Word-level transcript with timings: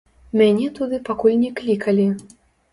Мяне 0.39 0.67
туды 0.79 0.99
пакуль 1.11 1.37
не 1.45 1.53
клікалі. 1.63 2.11